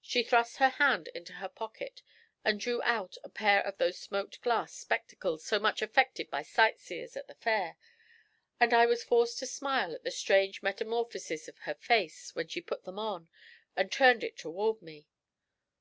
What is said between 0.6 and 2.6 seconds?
hand into her pocket and